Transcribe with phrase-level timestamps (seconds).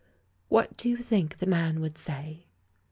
[0.55, 2.47] —what do you think the man would say?"